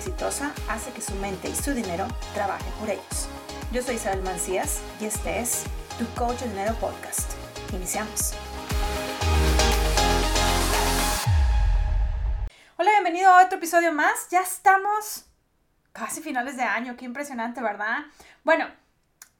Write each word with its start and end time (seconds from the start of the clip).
exitosa 0.00 0.54
hace 0.70 0.92
que 0.92 1.02
su 1.02 1.14
mente 1.16 1.50
y 1.50 1.54
su 1.54 1.74
dinero 1.74 2.08
trabajen 2.32 2.72
por 2.80 2.88
ellos. 2.88 3.28
Yo 3.70 3.82
soy 3.82 3.96
Isabel 3.96 4.22
Mancías 4.22 4.80
y 4.98 5.04
este 5.04 5.40
es 5.40 5.64
Tu 5.98 6.06
Coach 6.14 6.38
de 6.38 6.48
Dinero 6.48 6.74
Podcast. 6.76 7.30
Iniciamos. 7.74 8.32
Hola, 12.78 12.90
bienvenido 12.92 13.30
a 13.30 13.44
otro 13.44 13.58
episodio 13.58 13.92
más. 13.92 14.30
Ya 14.30 14.40
estamos 14.40 15.26
casi 15.92 16.22
finales 16.22 16.56
de 16.56 16.62
año, 16.62 16.96
qué 16.96 17.04
impresionante, 17.04 17.60
¿verdad? 17.60 18.06
Bueno, 18.42 18.68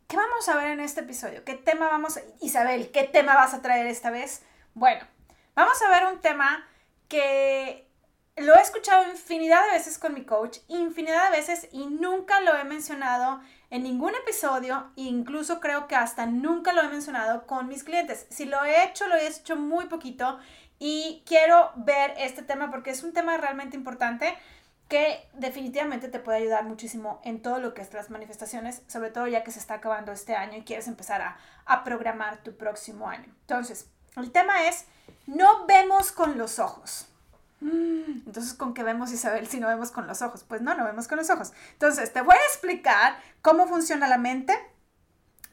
¿qué 0.08 0.18
vamos 0.18 0.46
a 0.46 0.56
ver 0.56 0.72
en 0.72 0.80
este 0.80 1.00
episodio? 1.00 1.42
¿Qué 1.42 1.54
tema 1.54 1.88
vamos 1.88 2.18
a... 2.18 2.20
Isabel, 2.42 2.90
¿qué 2.90 3.04
tema 3.04 3.34
vas 3.34 3.54
a 3.54 3.62
traer 3.62 3.86
esta 3.86 4.10
vez? 4.10 4.42
Bueno, 4.74 5.06
vamos 5.54 5.80
a 5.80 5.88
ver 5.88 6.04
un 6.12 6.20
tema 6.20 6.68
que 7.08 7.89
lo 8.36 8.56
he 8.56 8.60
escuchado 8.60 9.10
infinidad 9.10 9.64
de 9.66 9.72
veces 9.72 9.98
con 9.98 10.14
mi 10.14 10.24
coach, 10.24 10.58
infinidad 10.68 11.30
de 11.30 11.36
veces 11.36 11.68
y 11.72 11.86
nunca 11.86 12.40
lo 12.40 12.56
he 12.56 12.64
mencionado 12.64 13.40
en 13.70 13.82
ningún 13.82 14.14
episodio, 14.14 14.90
incluso 14.96 15.60
creo 15.60 15.86
que 15.86 15.96
hasta 15.96 16.26
nunca 16.26 16.72
lo 16.72 16.82
he 16.82 16.88
mencionado 16.88 17.46
con 17.46 17.68
mis 17.68 17.84
clientes. 17.84 18.26
Si 18.30 18.44
lo 18.46 18.64
he 18.64 18.84
hecho, 18.84 19.06
lo 19.08 19.16
he 19.16 19.26
hecho 19.26 19.56
muy 19.56 19.86
poquito 19.86 20.38
y 20.78 21.22
quiero 21.26 21.72
ver 21.76 22.14
este 22.16 22.42
tema 22.42 22.70
porque 22.70 22.90
es 22.90 23.02
un 23.02 23.12
tema 23.12 23.36
realmente 23.36 23.76
importante 23.76 24.36
que 24.88 25.28
definitivamente 25.34 26.08
te 26.08 26.18
puede 26.18 26.38
ayudar 26.38 26.64
muchísimo 26.64 27.20
en 27.22 27.42
todo 27.42 27.60
lo 27.60 27.74
que 27.74 27.82
es 27.82 27.92
las 27.92 28.10
manifestaciones, 28.10 28.82
sobre 28.88 29.10
todo 29.10 29.28
ya 29.28 29.44
que 29.44 29.52
se 29.52 29.60
está 29.60 29.74
acabando 29.74 30.10
este 30.10 30.34
año 30.34 30.58
y 30.58 30.64
quieres 30.64 30.88
empezar 30.88 31.22
a, 31.22 31.38
a 31.64 31.84
programar 31.84 32.42
tu 32.42 32.56
próximo 32.56 33.08
año. 33.08 33.26
Entonces, 33.42 33.88
el 34.16 34.32
tema 34.32 34.66
es, 34.66 34.86
no 35.26 35.66
vemos 35.66 36.10
con 36.10 36.36
los 36.38 36.58
ojos. 36.58 37.09
Mm, 37.60 38.22
entonces, 38.26 38.54
¿con 38.54 38.74
qué 38.74 38.82
vemos 38.82 39.12
Isabel 39.12 39.46
si 39.46 39.60
no 39.60 39.68
vemos 39.68 39.90
con 39.90 40.06
los 40.06 40.22
ojos? 40.22 40.44
Pues 40.44 40.62
no, 40.62 40.74
no 40.74 40.84
vemos 40.84 41.08
con 41.08 41.18
los 41.18 41.30
ojos. 41.30 41.52
Entonces, 41.72 42.12
te 42.12 42.22
voy 42.22 42.34
a 42.34 42.52
explicar 42.52 43.16
cómo 43.42 43.66
funciona 43.66 44.08
la 44.08 44.18
mente, 44.18 44.54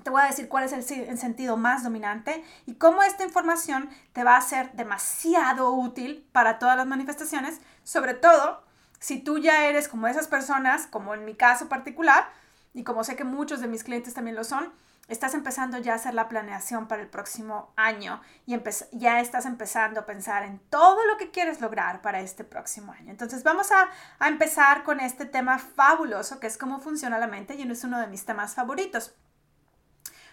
te 0.03 0.09
voy 0.09 0.21
a 0.21 0.27
decir 0.27 0.47
cuál 0.47 0.63
es 0.63 0.71
el, 0.71 1.17
sentido 1.17 1.57
más 1.57 1.83
dominante 1.83 2.43
y 2.65 2.75
cómo 2.75 3.03
esta 3.03 3.25
información 3.25 3.89
te 4.13 4.23
va 4.23 4.37
a 4.37 4.41
ser 4.41 4.71
demasiado 4.73 5.71
útil 5.73 6.25
para 6.31 6.59
todas 6.59 6.77
las 6.77 6.87
manifestaciones, 6.87 7.59
sobre 7.83 8.13
todo 8.13 8.63
si 8.99 9.19
tú 9.19 9.37
ya 9.37 9.65
eres 9.65 9.89
como 9.89 10.07
esas 10.07 10.27
personas, 10.27 10.87
como 10.87 11.13
en 11.13 11.25
mi 11.25 11.35
caso 11.35 11.67
particular, 11.67 12.29
y 12.73 12.83
como 12.83 13.03
sé 13.03 13.15
que 13.15 13.23
muchos 13.23 13.59
de 13.59 13.67
mis 13.67 13.83
clientes 13.83 14.13
también 14.13 14.35
lo 14.35 14.43
son, 14.43 14.71
estás 15.07 15.33
empezando 15.33 15.77
ya 15.77 15.93
a 15.93 15.95
hacer 15.95 16.13
la 16.13 16.27
planeación 16.27 16.87
para 16.87 17.01
el 17.01 17.07
próximo 17.07 17.71
año 17.75 18.21
y 18.45 18.57
ya 18.91 19.19
estás 19.19 19.45
empezando 19.45 20.01
a 20.01 20.05
pensar 20.05 20.43
en 20.43 20.59
todo 20.69 21.05
lo 21.05 21.17
que 21.17 21.31
quieres 21.31 21.61
lograr 21.61 22.01
para 22.01 22.19
este 22.19 22.43
próximo 22.43 22.91
año. 22.91 23.11
Entonces 23.11 23.43
vamos 23.43 23.71
a, 23.71 23.89
a 24.19 24.27
empezar 24.27 24.83
con 24.83 24.99
este 24.99 25.25
tema 25.25 25.59
fabuloso 25.59 26.39
que 26.39 26.47
es 26.47 26.57
cómo 26.57 26.79
funciona 26.79 27.19
la 27.19 27.27
mente 27.27 27.55
y 27.55 27.69
es 27.71 27.83
uno 27.83 27.99
de 27.99 28.07
mis 28.07 28.25
temas 28.25 28.55
favoritos. 28.55 29.15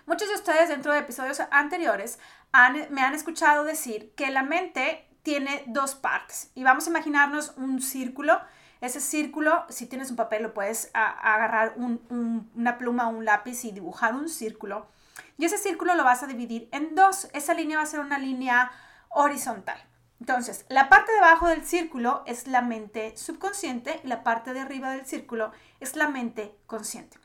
Muchos 0.06 0.28
de 0.28 0.34
ustedes 0.34 0.68
dentro 0.68 0.92
de 0.92 0.98
episodios 0.98 1.40
anteriores 1.50 2.18
me 2.90 3.02
han 3.02 3.14
escuchado 3.14 3.64
decir 3.64 4.12
que 4.14 4.30
la 4.30 4.42
mente 4.42 5.08
tiene 5.22 5.64
dos 5.66 5.94
partes 5.94 6.50
y 6.54 6.62
vamos 6.62 6.86
a 6.86 6.90
imaginarnos 6.90 7.54
un 7.56 7.80
círculo 7.80 8.40
ese 8.84 9.00
círculo, 9.00 9.64
si 9.68 9.86
tienes 9.86 10.10
un 10.10 10.16
papel, 10.16 10.42
lo 10.42 10.54
puedes 10.54 10.90
agarrar 10.92 11.74
una 11.76 12.78
pluma 12.78 13.08
o 13.08 13.10
un 13.10 13.24
lápiz 13.24 13.64
y 13.64 13.72
dibujar 13.72 14.14
un 14.14 14.28
círculo. 14.28 14.86
Y 15.38 15.44
ese 15.44 15.58
círculo 15.58 15.94
lo 15.94 16.04
vas 16.04 16.22
a 16.22 16.26
dividir 16.26 16.68
en 16.72 16.94
dos. 16.94 17.28
Esa 17.32 17.54
línea 17.54 17.78
va 17.78 17.82
a 17.82 17.86
ser 17.86 18.00
una 18.00 18.18
línea 18.18 18.70
horizontal. 19.08 19.78
Entonces, 20.20 20.64
la 20.68 20.88
parte 20.88 21.12
de 21.12 21.18
abajo 21.18 21.48
del 21.48 21.64
círculo 21.64 22.22
es 22.26 22.46
la 22.46 22.62
mente 22.62 23.16
subconsciente 23.16 24.00
y 24.04 24.06
la 24.06 24.22
parte 24.22 24.54
de 24.54 24.60
arriba 24.60 24.90
del 24.92 25.06
círculo 25.06 25.52
es 25.80 25.96
la 25.96 26.08
mente 26.08 26.56
consciente. 26.66 27.18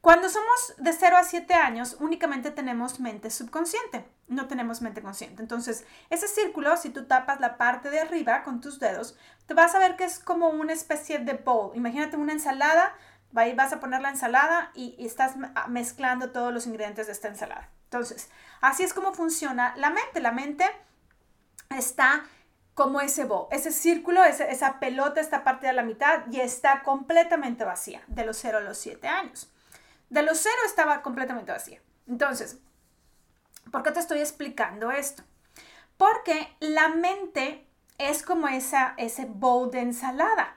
Cuando 0.00 0.28
somos 0.28 0.74
de 0.78 0.92
0 0.92 1.16
a 1.16 1.24
7 1.24 1.54
años, 1.54 1.96
únicamente 1.98 2.52
tenemos 2.52 3.00
mente 3.00 3.28
subconsciente, 3.28 4.06
no 4.28 4.46
tenemos 4.46 4.80
mente 4.80 5.02
consciente. 5.02 5.42
Entonces, 5.42 5.84
ese 6.10 6.28
círculo, 6.28 6.76
si 6.76 6.90
tú 6.90 7.06
tapas 7.06 7.40
la 7.40 7.56
parte 7.56 7.90
de 7.90 7.98
arriba 7.98 8.44
con 8.44 8.60
tus 8.60 8.78
dedos, 8.78 9.16
te 9.46 9.54
vas 9.54 9.74
a 9.74 9.78
ver 9.78 9.96
que 9.96 10.04
es 10.04 10.18
como 10.18 10.48
una 10.48 10.72
especie 10.72 11.18
de 11.18 11.34
bowl. 11.34 11.74
Imagínate 11.74 12.16
una 12.16 12.32
ensalada, 12.32 12.94
ahí 13.34 13.54
vas 13.54 13.72
a 13.72 13.80
poner 13.80 14.02
la 14.02 14.10
ensalada 14.10 14.70
y, 14.74 14.96
estás 15.04 15.34
mezclando 15.68 16.30
todos 16.30 16.52
los 16.52 16.66
ingredientes 16.66 17.06
de 17.06 17.12
esta 17.12 17.28
ensalada. 17.28 17.70
Entonces, 17.84 18.30
así 18.60 18.82
es 18.82 18.92
como 18.92 19.14
funciona 19.14 19.74
la 19.76 19.90
mente. 19.90 20.20
La 20.20 20.32
mente 20.32 20.64
está 21.70 22.24
como 22.74 23.00
ese 23.00 23.24
bowl, 23.24 23.46
ese 23.50 23.72
círculo, 23.72 24.22
esa, 24.24 24.80
pelota 24.80 25.20
está 25.20 25.44
partida 25.44 25.70
a 25.70 25.74
la 25.74 25.82
mitad 25.82 26.24
y 26.30 26.40
está 26.40 26.82
completamente 26.82 27.64
vacía 27.64 28.02
de 28.06 28.26
los 28.26 28.36
0 28.36 28.58
a 28.58 28.60
los 28.60 28.76
7 28.78 29.08
años. 29.08 29.50
De 30.10 30.22
los 30.22 30.38
cero 30.38 30.54
estaba 30.66 31.02
completamente 31.02 31.50
vacía. 31.50 31.80
Entonces, 32.06 32.58
¿por 33.72 33.82
qué 33.82 33.90
te 33.90 34.00
estoy 34.00 34.18
explicando 34.18 34.92
esto? 34.92 35.24
Porque 35.96 36.54
la 36.60 36.88
mente 36.90 37.65
es 37.98 38.22
como 38.22 38.48
esa, 38.48 38.94
ese 38.96 39.26
bowl 39.26 39.70
de 39.70 39.80
ensalada. 39.80 40.56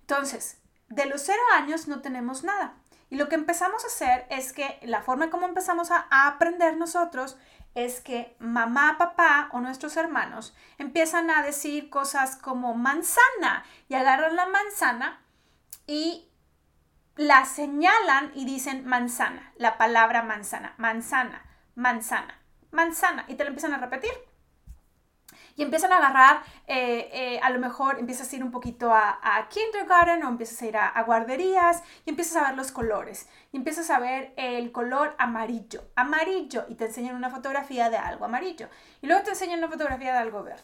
Entonces, 0.00 0.60
de 0.88 1.06
los 1.06 1.22
cero 1.22 1.42
años 1.56 1.88
no 1.88 2.00
tenemos 2.00 2.44
nada. 2.44 2.74
Y 3.10 3.16
lo 3.16 3.28
que 3.28 3.36
empezamos 3.36 3.84
a 3.84 3.86
hacer 3.86 4.26
es 4.30 4.52
que 4.52 4.80
la 4.82 5.02
forma 5.02 5.30
como 5.30 5.46
empezamos 5.46 5.90
a, 5.90 6.06
aprender 6.10 6.76
nosotros 6.76 7.36
es 7.74 8.00
que 8.00 8.36
mamá, 8.38 8.96
papá 8.98 9.48
o 9.52 9.60
nuestros 9.60 9.96
hermanos 9.96 10.54
empiezan 10.78 11.30
a 11.30 11.42
decir 11.42 11.90
cosas 11.90 12.36
como 12.36 12.74
manzana 12.74 13.64
y 13.88 13.94
agarran 13.94 14.34
la 14.34 14.46
manzana 14.46 15.20
y 15.86 16.28
la 17.16 17.44
señalan 17.44 18.32
y 18.34 18.44
dicen 18.44 18.86
manzana, 18.86 19.52
la 19.56 19.78
palabra 19.78 20.22
manzana, 20.22 20.74
manzana, 20.78 21.44
manzana, 21.74 22.40
manzana, 22.70 23.24
y 23.28 23.34
te 23.34 23.44
lo 23.44 23.50
empiezan 23.50 23.72
a 23.72 23.78
repetir. 23.78 24.12
Y 25.56 25.62
empiezan 25.62 25.90
a 25.90 25.96
agarrar, 25.96 26.42
eh, 26.66 27.08
eh, 27.12 27.40
a 27.42 27.48
lo 27.48 27.58
mejor 27.58 27.98
empiezas 27.98 28.30
a 28.30 28.36
ir 28.36 28.44
un 28.44 28.50
poquito 28.50 28.92
a, 28.92 29.48
kindergarten 29.48 30.22
o 30.22 30.28
empiezas 30.28 30.60
a 30.60 30.66
ir 30.66 30.76
a, 30.76 31.02
guarderías 31.02 31.82
y 32.04 32.10
empiezas 32.10 32.36
a 32.36 32.48
ver 32.48 32.56
los 32.56 32.70
colores. 32.70 33.26
Y 33.52 33.56
empiezas 33.56 33.88
a 33.88 33.98
ver 33.98 34.34
el 34.36 34.70
color 34.70 35.14
amarillo, 35.18 35.82
amarillo, 35.96 36.66
y 36.68 36.74
te 36.74 36.84
enseñan 36.84 37.16
una 37.16 37.30
fotografía 37.30 37.88
de 37.88 37.96
algo 37.96 38.26
amarillo. 38.26 38.68
Y 39.00 39.06
luego 39.06 39.22
te 39.22 39.30
enseñan 39.30 39.58
una 39.58 39.68
fotografía 39.68 40.12
de 40.12 40.18
algo 40.18 40.42
verde. 40.42 40.62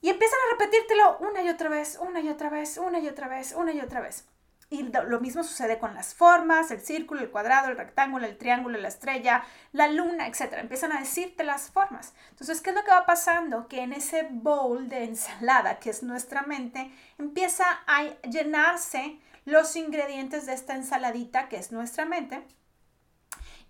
Y 0.00 0.10
empiezan 0.10 0.38
a 0.40 0.58
repetírtelo 0.58 1.18
una 1.18 1.42
y 1.42 1.48
otra 1.48 1.68
vez, 1.68 1.98
una 2.00 2.20
y 2.20 2.28
otra 2.28 2.50
vez, 2.50 2.78
una 2.78 2.98
y 2.98 3.06
otra 3.08 3.28
vez, 3.28 3.52
una 3.52 3.72
y 3.72 3.80
otra 3.80 4.00
vez. 4.00 4.24
Y 4.68 4.82
lo 4.82 5.20
mismo 5.20 5.44
sucede 5.44 5.78
con 5.78 5.94
las 5.94 6.14
formas, 6.14 6.72
el 6.72 6.80
círculo, 6.80 7.20
el 7.20 7.30
cuadrado, 7.30 7.68
el 7.68 7.76
rectángulo, 7.76 8.26
el 8.26 8.36
triángulo, 8.36 8.78
la 8.78 8.88
estrella, 8.88 9.44
la 9.70 9.86
luna, 9.86 10.26
etc. 10.26 10.54
Empiezan 10.54 10.90
a 10.90 10.98
decirte 10.98 11.44
las 11.44 11.70
formas. 11.70 12.14
Entonces, 12.30 12.60
¿qué 12.60 12.70
es 12.70 12.76
lo 12.76 12.82
que 12.82 12.90
va 12.90 13.06
pasando? 13.06 13.68
Que 13.68 13.82
en 13.82 13.92
ese 13.92 14.26
bowl 14.28 14.88
de 14.88 15.04
ensalada, 15.04 15.78
que 15.78 15.90
es 15.90 16.02
nuestra 16.02 16.42
mente, 16.42 16.90
empieza 17.16 17.64
a 17.86 18.06
llenarse 18.28 19.20
los 19.44 19.76
ingredientes 19.76 20.46
de 20.46 20.54
esta 20.54 20.74
ensaladita, 20.74 21.48
que 21.48 21.58
es 21.58 21.70
nuestra 21.70 22.04
mente, 22.04 22.44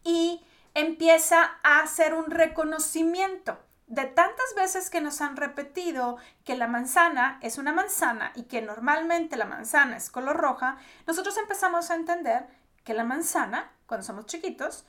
y 0.02 0.42
empieza 0.72 1.58
a 1.62 1.80
hacer 1.80 2.14
un 2.14 2.30
reconocimiento 2.30 3.58
de 3.86 4.04
tantas 4.04 4.54
veces 4.56 4.90
que 4.90 5.00
nos 5.00 5.20
han 5.20 5.36
repetido 5.36 6.16
que 6.44 6.56
la 6.56 6.66
manzana 6.66 7.38
es 7.40 7.56
una 7.56 7.72
manzana 7.72 8.32
y 8.34 8.44
que 8.44 8.60
normalmente 8.60 9.36
la 9.36 9.44
manzana 9.44 9.96
es 9.96 10.10
color 10.10 10.36
roja, 10.36 10.76
nosotros 11.06 11.36
empezamos 11.36 11.90
a 11.90 11.94
entender 11.94 12.48
que 12.84 12.94
la 12.94 13.04
manzana, 13.04 13.70
cuando 13.86 14.04
somos 14.04 14.26
chiquitos, 14.26 14.86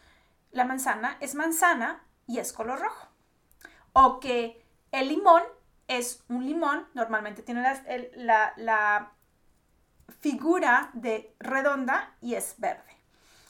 la 0.52 0.66
manzana 0.66 1.18
es 1.20 1.36
manzana 1.36 2.04
y 2.26 2.40
es 2.40 2.54
color 2.54 2.80
rojo. 2.80 3.08
O 3.94 4.20
que 4.20 4.66
el 4.92 5.10
limón 5.10 5.44
es 5.88 6.24
un 6.28 6.46
limón, 6.46 6.88
normalmente 6.94 7.44
tiene 7.44 7.62
la, 8.16 8.54
la 8.58 9.12
figura 10.20 10.90
de 10.94 11.36
redonda 11.40 12.16
y 12.22 12.36
es 12.36 12.56
verde. 12.58 12.98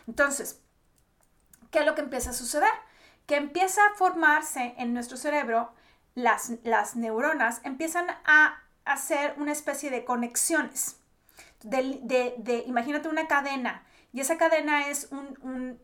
Entonces, 0.08 0.62
¿qué 1.72 1.80
es 1.80 1.86
lo 1.86 1.96
que 1.96 2.02
empieza 2.02 2.32
a 2.32 2.34
suceder? 2.34 2.72
Que 3.28 3.36
empieza 3.36 3.82
a 3.86 3.96
formarse 3.96 4.74
en 4.78 4.94
nuestro 4.94 5.18
cerebro, 5.18 5.74
las, 6.16 6.54
las 6.64 6.96
neuronas 6.96 7.62
empiezan 7.64 8.08
a 8.26 8.64
hacer 8.86 9.36
una 9.38 9.52
especie 9.52 9.92
de 9.92 10.06
conexiones. 10.06 11.00
De, 11.62 12.64
imagínate 12.66 13.10
una 13.10 13.28
cadena 13.28 13.84
y 14.14 14.22
esa 14.22 14.38
cadena 14.38 14.88
es 14.88 15.10
un, 15.12 15.80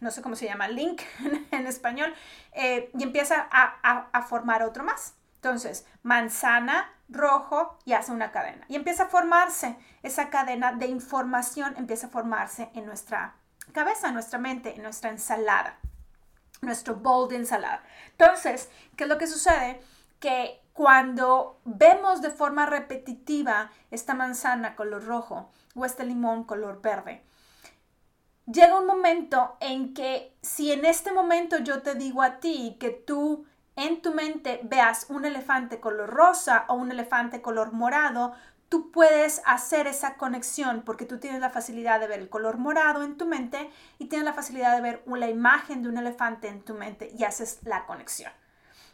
no 0.00 0.10
sé 0.10 0.22
cómo 0.22 0.36
se 0.36 0.46
llama, 0.46 0.68
link 0.68 1.02
en, 1.50 1.66
español, 1.66 2.14
eh, 2.52 2.90
y 2.96 3.02
empieza 3.02 3.48
a, 3.50 4.08
a, 4.12 4.22
formar 4.22 4.62
otro 4.62 4.84
más. 4.84 5.14
Entonces, 5.36 5.86
manzana, 6.02 6.92
rojo 7.08 7.78
y 7.84 7.94
hace 7.94 8.12
una 8.12 8.30
cadena. 8.30 8.64
Y 8.68 8.76
empieza 8.76 9.04
a 9.04 9.08
formarse 9.08 9.76
esa 10.02 10.30
cadena 10.30 10.72
de 10.74 10.86
información, 10.86 11.74
empieza 11.76 12.06
a 12.06 12.10
formarse 12.10 12.70
en 12.74 12.86
nuestra 12.86 13.34
cabeza, 13.72 14.08
en 14.08 14.14
nuestra 14.14 14.38
mente, 14.38 14.76
en 14.76 14.82
nuestra 14.82 15.10
ensalada 15.10 15.76
nuestro 16.60 16.96
bowl 16.96 17.28
de 17.28 17.36
ensalada. 17.36 17.82
Entonces, 18.12 18.70
¿qué 18.96 19.04
es 19.04 19.10
lo 19.10 19.18
que 19.18 19.26
sucede? 19.26 19.80
Que 20.18 20.60
cuando 20.72 21.60
vemos 21.64 22.22
de 22.22 22.30
forma 22.30 22.66
repetitiva 22.66 23.70
esta 23.90 24.14
manzana 24.14 24.76
color 24.76 25.04
rojo 25.04 25.50
o 25.74 25.84
este 25.84 26.04
limón 26.04 26.44
color 26.44 26.80
verde, 26.80 27.22
llega 28.46 28.78
un 28.78 28.86
momento 28.86 29.56
en 29.60 29.94
que 29.94 30.36
si 30.42 30.72
en 30.72 30.84
este 30.84 31.12
momento 31.12 31.58
yo 31.58 31.82
te 31.82 31.94
digo 31.94 32.22
a 32.22 32.40
ti 32.40 32.76
que 32.80 32.90
tú 32.90 33.46
en 33.76 34.02
tu 34.02 34.12
mente 34.12 34.60
veas 34.64 35.06
un 35.08 35.24
elefante 35.24 35.80
color 35.80 36.10
rosa 36.10 36.64
o 36.68 36.74
un 36.74 36.90
elefante 36.92 37.40
color 37.40 37.72
morado, 37.72 38.34
tú 38.70 38.90
puedes 38.92 39.42
hacer 39.44 39.86
esa 39.88 40.14
conexión 40.14 40.82
porque 40.86 41.04
tú 41.04 41.18
tienes 41.18 41.40
la 41.40 41.50
facilidad 41.50 42.00
de 42.00 42.06
ver 42.06 42.20
el 42.20 42.30
color 42.30 42.56
morado 42.56 43.02
en 43.02 43.18
tu 43.18 43.26
mente 43.26 43.68
y 43.98 44.06
tienes 44.06 44.24
la 44.24 44.32
facilidad 44.32 44.74
de 44.74 44.80
ver 44.80 45.02
la 45.06 45.28
imagen 45.28 45.82
de 45.82 45.90
un 45.90 45.98
elefante 45.98 46.48
en 46.48 46.62
tu 46.62 46.74
mente 46.74 47.12
y 47.18 47.24
haces 47.24 47.58
la 47.64 47.84
conexión. 47.84 48.32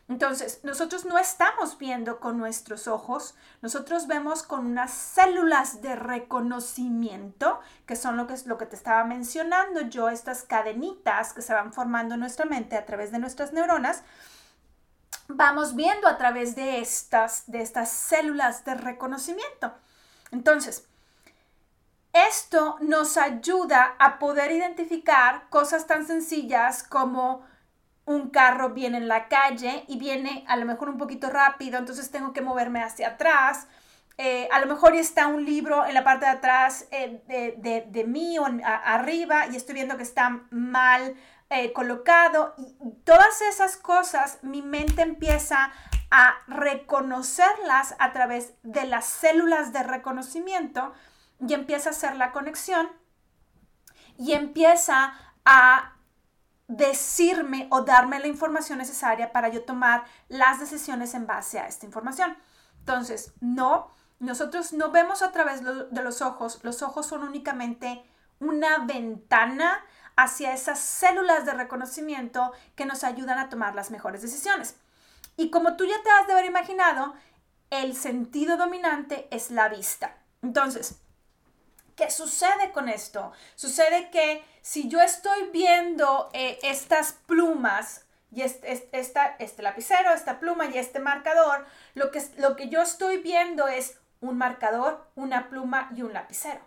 Entonces, 0.08 0.61
nosotros 0.62 1.05
no 1.05 1.19
estamos 1.19 1.78
viendo 1.78 2.20
con 2.20 2.38
nuestros 2.38 2.87
ojos, 2.87 3.34
nosotros 3.61 4.06
vemos 4.06 4.44
con 4.44 4.64
unas 4.64 4.93
células 4.93 5.82
de 5.82 5.96
reconocimiento, 5.96 7.61
que 7.87 7.96
son 7.96 8.17
lo 8.17 8.26
que 8.29 8.34
es 8.34 8.46
lo 8.46 8.56
que 8.56 8.67
te 8.67 8.76
estaba 8.76 9.05
mencionando 9.05 9.81
yo, 9.82 10.08
estas 10.08 10.44
cadenitas 10.44 11.32
que 11.32 11.43
se 11.43 11.52
van 11.52 11.72
formando 11.72 12.14
en 12.14 12.20
nuestra 12.20 12.46
mente 12.46 12.76
a 12.76 12.87
través 12.87 13.11
de 13.11 13.19
nuestras 13.19 13.52
neuronas. 13.52 14.05
Vamos 15.28 15.75
viendo 15.75 16.08
a 16.08 16.17
través 16.17 16.55
de 16.55 16.81
estas, 16.81 17.50
de 17.50 17.62
estas 17.62 17.90
células 17.90 18.64
de 18.64 18.75
reconocimiento. 18.75 19.73
Entonces, 20.31 20.87
esto 22.12 22.76
nos 22.81 23.17
ayuda 23.17 23.94
a 23.99 24.19
poder 24.19 24.50
identificar 24.52 25.49
cosas 25.50 25.87
tan 25.87 26.06
sencillas 26.06 26.82
como 26.82 27.44
un 28.06 28.31
carro 28.31 28.70
viene 28.70 28.99
en 28.99 29.08
la 29.08 29.28
calle 29.28 29.84
y 29.88 29.99
viene 29.99 30.44
a 30.49 30.56
lo 30.56 30.64
mejor 30.64 30.88
un 30.88 30.96
poquito 30.96 31.29
rápido, 31.29 31.76
entonces 31.76 32.11
tengo 32.11 32.32
que 32.32 32.40
moverme 32.40 32.82
hacia 32.82 33.08
atrás. 33.08 33.67
Eh, 34.17 34.49
a 34.50 34.61
lo 34.61 34.67
mejor 34.67 34.94
está 34.94 35.26
un 35.26 35.44
libro 35.44 35.84
en 35.84 35.93
la 35.93 36.02
parte 36.02 36.25
de 36.25 36.32
atrás 36.32 36.87
eh, 36.90 37.20
de, 37.26 38.05
mí 38.05 38.38
o 38.38 38.46
arriba 38.64 39.49
y 39.49 39.56
estoy 39.56 39.75
viendo 39.75 39.99
que 39.99 40.05
está 40.05 40.40
mal 40.50 41.17
eh, 41.50 41.72
colocado. 41.72 42.54
Y 42.58 42.76
todas 43.04 43.40
esas 43.43 43.76
cosas 43.76 44.38
mi 44.43 44.62
mente 44.62 45.02
empieza 45.02 45.72
a 46.10 46.34
reconocerlas 46.46 47.94
a 47.98 48.12
través 48.12 48.54
de 48.62 48.84
las 48.84 49.06
células 49.06 49.72
de 49.72 49.82
reconocimiento 49.82 50.93
y 51.46 51.54
empieza 51.54 51.90
a 51.90 51.93
hacer 51.93 52.16
la 52.16 52.32
conexión 52.32 52.88
y 54.19 54.32
empieza 54.32 55.14
a 55.44 55.93
decirme 56.69 57.69
o 57.70 57.82
darme 57.82 58.19
la 58.19 58.26
información 58.26 58.78
necesaria 58.78 59.32
para 59.32 59.48
yo 59.48 59.64
tomar 59.64 60.04
las 60.28 60.58
decisiones 60.58 61.14
en 61.14 61.26
base 61.26 61.58
a 61.58 61.69
esta 61.69 61.87
información. 61.87 62.37
Entonces, 62.81 63.32
no, 63.40 63.90
nosotros 64.19 64.72
no 64.72 64.90
vemos 64.90 65.22
a 65.22 65.32
través 65.32 65.62
de 65.62 66.02
los 66.02 66.22
ojos, 66.22 66.60
los 66.62 66.82
ojos 66.82 67.06
son 67.06 67.22
únicamente 67.22 68.04
una 68.40 68.78
ventana 68.78 69.84
hacia 70.16 70.52
esas 70.52 70.80
células 70.80 71.46
de 71.46 71.52
reconocimiento 71.52 72.52
que 72.74 72.86
nos 72.86 73.04
ayudan 73.04 73.38
a 73.38 73.48
tomar 73.48 73.74
las 73.74 73.90
mejores 73.90 74.22
decisiones. 74.22 74.76
Y 75.36 75.50
como 75.50 75.76
tú 75.76 75.84
ya 75.84 76.02
te 76.02 76.10
has 76.10 76.26
de 76.26 76.32
haber 76.32 76.46
imaginado, 76.46 77.14
el 77.70 77.94
sentido 77.94 78.56
dominante 78.56 79.28
es 79.30 79.50
la 79.50 79.68
vista. 79.68 80.16
Entonces, 80.42 80.96
¿Qué 81.96 82.10
sucede 82.10 82.72
con 82.72 82.90
esto? 82.90 83.32
Sucede 83.54 84.10
que 84.10 84.44
si 84.60 84.88
yo 84.88 85.00
estoy 85.00 85.48
viendo 85.50 86.28
eh, 86.34 86.58
estas 86.62 87.14
plumas 87.26 88.04
y 88.30 88.42
este, 88.42 88.70
este, 88.70 89.62
lapicero, 89.62 90.12
esta 90.12 90.38
pluma 90.38 90.66
y 90.66 90.76
este 90.76 90.98
marcador, 90.98 91.64
lo 91.94 92.10
que, 92.10 92.22
lo 92.36 92.54
que 92.54 92.69
yo 92.69 92.82
estoy 92.82 93.16
viendo 93.16 93.66
es 93.66 93.98
un 94.20 94.36
marcador, 94.36 95.06
una 95.14 95.48
pluma 95.48 95.90
y 95.96 96.02
un 96.02 96.12
lapicero. 96.12 96.60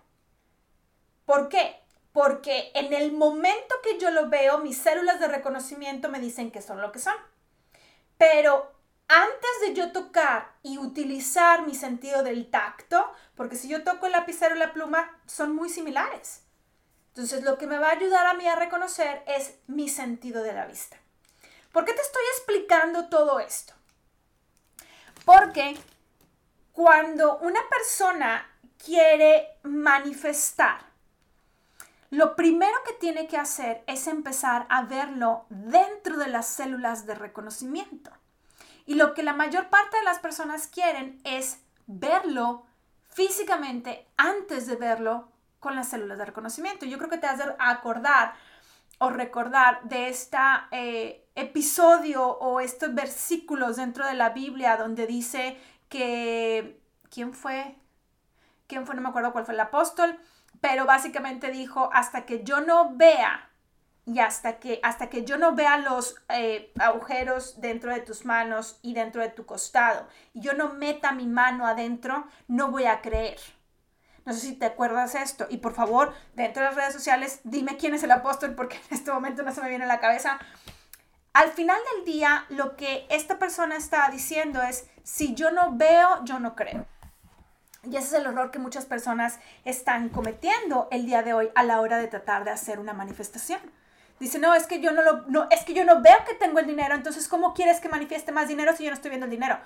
¿Por 1.26 1.48
qué? 1.48 1.79
Porque 2.12 2.72
en 2.74 2.94
el 2.94 3.12
momento 3.12 3.76
que 3.84 4.00
yo 4.00 4.12
lo 4.12 4.30
veo, 4.30 4.58
mis 4.60 4.78
células 4.78 5.20
de 5.20 5.28
reconocimiento 5.28 6.10
me 6.10 6.20
dicen 6.20 6.52
que 6.52 6.62
son 6.62 6.82
lo 6.82 6.92
que 6.92 7.00
son. 7.00 7.16
Pero 8.18 8.72
antes 9.08 9.50
de 9.62 9.74
yo 9.74 9.92
tocar 9.92 10.52
y 10.62 10.78
utilizar 10.78 11.66
mi 11.66 11.74
sentido 11.74 12.24
del 12.24 12.50
tacto, 12.50 13.12
porque 13.36 13.56
si 13.56 13.68
yo 13.68 13.84
toco 13.84 14.06
el 14.06 14.12
lapicero 14.12 14.56
y 14.56 14.60
la 14.60 14.74
pluma, 14.74 15.20
son 15.26 15.56
muy 15.56 15.70
similares. 15.70 16.44
Entonces, 17.10 17.44
lo 17.44 17.58
que 17.58 17.68
me 17.68 17.80
va 17.80 17.88
a 17.88 17.94
ayudar 17.94 18.28
a 18.28 18.36
mí 18.36 18.48
a 18.48 18.56
reconocer 18.56 19.24
es 19.26 19.56
mi 19.68 19.90
sentido 19.90 20.44
de 20.44 20.54
la 20.54 20.66
vista. 20.66 20.98
¿Por 21.72 21.86
qué 21.86 21.94
te 21.94 22.02
estoy 22.02 22.24
explicando 22.36 23.10
todo 23.10 23.40
esto? 23.40 23.74
Porque 25.26 25.78
cuando 26.72 27.38
una 27.40 27.62
persona 27.70 28.48
quiere 28.84 29.58
manifestar, 29.64 30.89
lo 32.10 32.36
primero 32.36 32.76
que 32.86 32.94
tiene 32.94 33.28
que 33.28 33.38
hacer 33.38 33.84
es 33.88 34.08
empezar 34.08 34.66
a 34.70 34.84
verlo 34.84 35.46
dentro 35.50 36.18
de 36.18 36.28
las 36.28 36.48
células 36.48 37.06
de 37.06 37.16
reconocimiento. 37.16 38.12
Y 38.86 38.96
lo 38.96 39.14
que 39.14 39.22
la 39.22 39.34
mayor 39.34 39.70
parte 39.70 39.98
de 39.98 40.04
las 40.04 40.20
personas 40.20 40.68
quieren 40.68 41.22
es 41.24 41.60
verlo 41.86 42.66
físicamente 43.10 44.08
antes 44.18 44.66
de 44.66 44.76
verlo 44.76 45.32
con 45.60 45.76
las 45.76 45.90
células 45.90 46.18
de 46.18 46.26
reconocimiento. 46.26 46.86
Yo 46.86 46.98
creo 46.98 47.10
que 47.10 47.18
te 47.18 47.28
has 47.28 47.38
de 47.38 47.56
acordar 47.60 48.34
o 48.98 49.10
recordar 49.10 49.84
de 49.84 50.10
este 50.10 50.38
episodio 51.36 52.26
o 52.26 52.60
estos 52.60 52.94
versículos 52.96 53.78
dentro 53.78 54.06
de 54.06 54.14
la 54.14 54.30
Biblia 54.30 54.78
donde 54.78 55.06
dice 55.08 55.60
que, 55.88 56.82
¿quién 57.10 57.34
fue? 57.34 57.78
¿Quién 58.68 58.86
fue? 58.86 58.96
No 58.96 59.02
me 59.02 59.10
acuerdo 59.10 59.32
cuál 59.32 59.46
fue 59.46 59.54
el 59.54 59.60
apóstol, 59.60 60.20
pero 60.62 60.86
básicamente 60.86 61.52
dijo, 61.52 61.90
hasta 61.94 62.26
que 62.26 62.44
yo 62.44 62.62
no 62.62 62.96
vea 62.96 63.50
y 64.06 64.20
hasta 64.20 64.60
que, 64.60 64.80
hasta 64.82 65.10
que 65.10 65.24
yo 65.24 65.38
no 65.38 65.54
vea 65.54 65.78
los 65.78 66.16
eh, 66.30 66.74
agujeros 66.80 67.62
dentro 67.62 67.94
de 67.94 68.02
tus 68.02 68.26
manos 68.26 68.80
y 68.82 68.94
dentro 68.94 69.22
de 69.22 69.30
tu 69.30 69.46
costado, 69.46 70.08
y 70.34 70.42
yo 70.42 70.54
no 70.54 70.74
meta 70.74 71.12
mi 71.12 71.28
mano 71.28 71.68
adentro, 71.68 72.28
no 72.48 72.72
voy 72.72 72.86
a 72.86 73.02
creer. 73.02 73.40
No 74.26 74.34
sé 74.34 74.42
si 74.42 74.54
te 74.54 74.66
acuerdas 74.66 75.16
esto. 75.16 75.48
Y 75.50 75.58
por 75.58 75.74
favor, 75.74 76.14
dentro 76.36 76.62
de 76.62 76.70
las 76.70 76.76
redes 76.76 76.94
sociales, 76.94 77.40
dime 77.44 77.78
quién 77.78 77.94
es 77.94 78.04
el 78.04 78.12
apóstol 78.12 78.54
porque 78.54 78.76
en 78.76 78.98
este 78.98 79.12
momento 79.12 79.44
no 79.44 79.54
se 79.54 79.62
me 79.62 79.70
viene 79.70 79.86
a 79.86 79.88
la 79.88 80.00
cabeza. 80.00 80.40
Al 81.34 81.50
final 81.52 81.80
del 81.96 82.06
día, 82.06 82.46
lo 82.50 82.76
que 82.76 83.06
esta 83.10 83.40
persona 83.40 83.76
está 83.76 84.10
diciendo 84.10 84.62
es, 84.62 84.88
si 85.04 85.36
yo 85.36 85.52
no 85.52 85.76
veo, 85.76 86.24
yo 86.26 86.40
no 86.40 86.56
creo. 86.56 86.86
Y 87.84 87.96
ese 87.96 88.08
es 88.08 88.14
el 88.14 88.26
error 88.26 88.52
que 88.52 88.60
muchas 88.60 88.86
personas 88.86 89.40
están 89.64 90.10
cometiendo 90.10 90.88
el 90.92 91.06
día 91.06 91.24
de 91.24 91.34
hoy 91.34 91.50
a 91.56 91.64
la 91.64 91.80
hora 91.80 91.98
de 91.98 92.08
tratar 92.08 92.44
de 92.44 92.52
hacer 92.52 92.80
una 92.80 92.94
manifestación. 92.94 93.62
Dice, 94.20 94.38
no, 94.38 94.54
es 94.54 94.68
que 94.68 94.82
yo 94.82 94.92
no 94.92 95.02
lo, 95.02 95.22
no, 95.28 95.48
es 95.50 95.64
que 95.64 95.74
yo 95.74 95.86
no 95.86 96.02
veo 96.02 96.18
que 96.28 96.36
tengo 96.36 96.60
el 96.60 96.68
dinero, 96.68 96.94
entonces 96.94 97.30
¿cómo 97.30 97.54
quieres 97.54 97.80
que 97.80 97.88
manifieste 97.88 98.34
más 98.34 98.50
dinero 98.50 98.76
si 98.76 98.84
yo 98.84 98.90
no 98.90 98.96
estoy 98.96 99.10
viendo 99.10 99.26
el 99.26 99.32
dinero? 99.32 99.58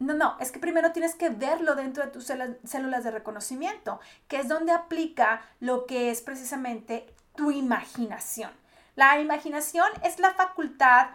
No, 0.00 0.12
no, 0.12 0.36
es 0.40 0.50
que 0.50 0.58
primero 0.58 0.90
tienes 0.90 1.14
que 1.14 1.28
verlo 1.28 1.76
dentro 1.76 2.04
de 2.04 2.10
tus 2.10 2.24
células 2.24 3.04
de 3.04 3.12
reconocimiento, 3.12 4.00
que 4.26 4.40
es 4.40 4.48
donde 4.48 4.72
aplica 4.72 5.42
lo 5.60 5.86
que 5.86 6.10
es 6.10 6.20
precisamente 6.20 7.14
tu 7.36 7.52
imaginación. 7.52 8.50
La 8.96 9.20
imaginación 9.20 9.86
es 10.02 10.18
la 10.18 10.34
facultad 10.34 11.10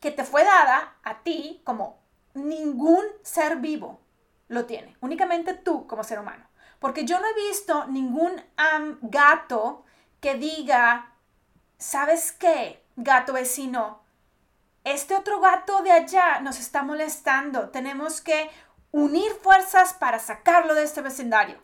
que 0.00 0.10
te 0.10 0.24
fue 0.24 0.44
dada 0.44 0.94
a 1.04 1.18
ti 1.22 1.60
como 1.62 2.00
ningún 2.34 3.04
ser 3.22 3.56
vivo 3.56 4.00
lo 4.48 4.66
tiene, 4.66 4.96
únicamente 5.00 5.54
tú 5.54 5.86
como 5.86 6.04
ser 6.04 6.18
humano. 6.18 6.46
Porque 6.78 7.04
yo 7.04 7.20
no 7.20 7.26
he 7.26 7.48
visto 7.48 7.86
ningún 7.86 8.40
gato 9.02 9.84
que 10.20 10.34
diga, 10.34 11.12
¿sabes 11.76 12.32
qué, 12.32 12.84
gato 12.96 13.32
vecino? 13.32 14.02
Este 14.84 15.14
otro 15.14 15.40
gato 15.40 15.82
de 15.82 15.92
allá 15.92 16.40
nos 16.40 16.58
está 16.58 16.82
molestando. 16.82 17.70
Tenemos 17.70 18.20
que 18.20 18.50
unir 18.90 19.32
fuerzas 19.42 19.92
para 19.94 20.18
sacarlo 20.18 20.74
de 20.74 20.84
este 20.84 21.02
vecindario. 21.02 21.60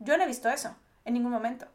Yo 0.00 0.16
no 0.16 0.24
he 0.24 0.26
visto 0.26 0.48
eso 0.48 0.76
en 1.04 1.14
ningún 1.14 1.32
momento. 1.32 1.66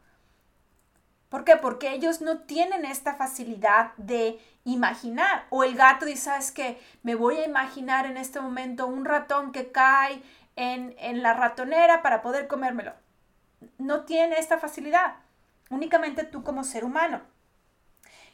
¿Por 1.28 1.44
qué? 1.44 1.56
Porque 1.56 1.92
ellos 1.92 2.20
no 2.20 2.40
tienen 2.40 2.84
esta 2.84 3.14
facilidad 3.14 3.92
de 3.96 4.40
imaginar. 4.64 5.46
O 5.50 5.64
el 5.64 5.74
gato 5.74 6.06
dice, 6.06 6.22
¿sabes 6.22 6.52
qué? 6.52 6.80
Me 7.02 7.14
voy 7.14 7.36
a 7.36 7.46
imaginar 7.46 8.06
en 8.06 8.16
este 8.16 8.40
momento 8.40 8.86
un 8.86 9.04
ratón 9.04 9.52
que 9.52 9.70
cae 9.70 10.22
en, 10.56 10.94
en 10.98 11.22
la 11.22 11.34
ratonera 11.34 12.02
para 12.02 12.22
poder 12.22 12.48
comérmelo. 12.48 12.92
No 13.78 14.04
tiene 14.04 14.38
esta 14.38 14.58
facilidad. 14.58 15.16
Únicamente 15.70 16.24
tú 16.24 16.42
como 16.42 16.64
ser 16.64 16.84
humano. 16.84 17.20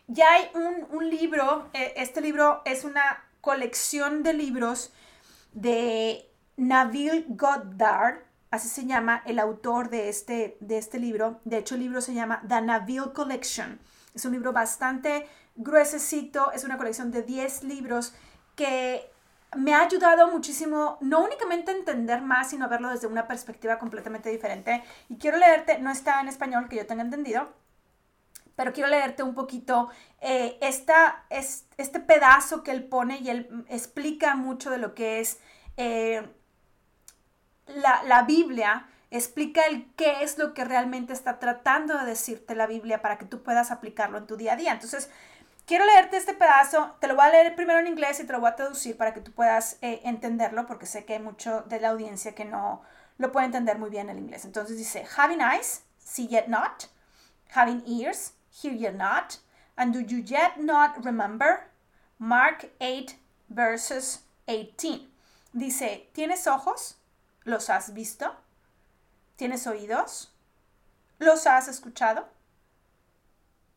Ya 0.07 0.31
hay 0.33 0.51
un, 0.91 1.09
libro, 1.09 1.71
eh, 1.73 1.95
este 1.97 2.21
libro 2.21 2.61
es 2.67 2.85
una 2.85 3.25
colección 3.41 4.23
de 4.23 4.35
libros 4.35 4.93
de 5.53 6.29
Nabil 6.57 7.25
Goddard, 7.29 8.19
así 8.55 8.69
se 8.69 8.87
llama 8.87 9.23
el 9.27 9.39
autor 9.39 9.91
de 9.91 10.09
este, 10.09 10.57
de 10.61 10.79
este 10.79 10.99
libro. 10.99 11.41
De 11.45 11.59
hecho, 11.59 11.75
el 11.75 11.81
libro 11.81 12.01
se 12.01 12.15
llama 12.15 12.43
The 12.47 12.61
Nabil 12.63 13.13
Collection. 13.13 13.81
Es 14.15 14.25
un 14.25 14.33
libro 14.33 14.53
bastante 14.53 15.27
gruesecito, 15.57 16.53
es 16.53 16.65
una 16.65 16.79
colección 16.79 17.11
de 17.11 17.23
10 17.23 17.65
libros 17.65 18.15
que 18.55 19.11
me 19.57 19.75
ha 19.75 19.83
ayudado 19.83 20.31
muchísimo, 20.31 20.99
no 21.01 21.25
únicamente 21.25 21.73
a 21.73 21.75
entender 21.77 22.23
más, 22.23 22.51
sino 22.51 22.65
a 22.65 22.69
verlo 22.69 22.91
desde 22.91 23.09
una 23.09 23.27
perspectiva 23.27 23.79
completamente 23.79 24.31
diferente. 24.31 24.85
Y 25.09 25.17
quiero 25.17 25.37
leerte, 25.37 25.79
no 25.81 25.91
está 25.91 26.21
en 26.21 26.29
español 26.29 26.69
que 26.69 26.77
yo 26.77 26.87
tenga 26.87 27.03
entendido, 27.03 27.53
pero 28.55 28.73
quiero 28.73 28.89
leerte 28.89 29.25
un 29.25 29.35
poquito 29.35 29.91
eh, 30.21 30.59
esta, 30.61 31.25
es, 31.29 31.67
este 31.77 31.99
pedazo 31.99 32.63
que 32.63 32.71
él 32.71 32.85
pone 32.85 33.19
y 33.19 33.31
él 33.31 33.65
explica 33.69 34.37
mucho 34.37 34.71
de 34.71 34.79
lo 34.79 34.95
que 34.95 35.21
es 35.21 35.41
eh, 35.77 36.29
la, 37.67 38.03
la 38.05 38.23
Biblia, 38.23 38.87
explica 39.11 39.67
el 39.67 39.87
qué 39.95 40.23
es 40.23 40.39
lo 40.39 40.55
que 40.55 40.65
realmente 40.65 41.13
está 41.13 41.39
tratando 41.39 41.97
de 41.99 42.05
decirte 42.05 42.55
la 42.55 42.67
Biblia 42.67 43.01
para 43.01 43.19
que 43.19 43.25
tú 43.25 43.43
puedas 43.43 43.71
aplicarlo 43.71 44.19
en 44.19 44.27
tu 44.27 44.37
día 44.37 44.55
a 44.55 44.57
día. 44.57 44.73
Entonces, 44.73 45.09
quiero 45.67 45.85
leerte 45.87 46.17
este 46.17 46.35
pedazo, 46.35 46.97
te 47.01 47.07
lo 47.07 47.15
voy 47.15 47.25
a 47.25 47.31
leer 47.31 47.55
primero 47.55 47.79
en 47.79 47.87
inglés 47.87 48.21
y 48.21 48.25
te 48.25 48.33
lo 48.33 48.41
voy 48.41 48.51
a 48.51 48.57
traducir 48.57 48.97
para 48.97 49.15
que 49.15 49.21
tú 49.21 49.33
puedas 49.33 49.79
eh, 49.83 50.01
entenderlo, 50.05 50.67
porque 50.67 50.87
sé 50.87 51.05
que 51.05 51.15
hay 51.15 51.21
mucho 51.21 51.63
de 51.63 51.81
la 51.81 51.91
audiencia 51.91 52.35
que 52.35 52.45
no 52.45 52.83
lo 53.19 53.31
puede 53.31 53.47
entender 53.47 53.79
muy 53.79 53.91
bien 53.91 54.11
el 54.11 54.19
inglés. 54.19 54.45
Entonces 54.45 54.77
dice, 54.77 55.07
having 55.17 55.41
eyes, 55.41 55.85
see 55.99 56.27
yet 56.27 56.49
not, 56.49 56.89
having 57.55 57.83
ears, 57.87 58.33
hear 58.51 58.75
yet 58.75 58.95
not, 58.95 59.39
and 59.77 59.93
do 59.93 60.01
you 60.01 60.19
yet 60.19 60.57
not 60.59 61.05
remember? 61.05 61.71
Mark 62.19 62.71
8, 62.81 63.17
verses 63.49 64.25
18. 64.47 65.09
Dice, 65.53 66.09
¿tienes 66.13 66.47
ojos? 66.47 66.97
¿Los 67.45 67.71
has 67.71 67.95
visto? 67.95 68.35
¿Tienes 69.37 69.67
oídos? 69.67 70.33
¿Los 71.19 71.47
has 71.47 71.69
escuchado? 71.69 72.29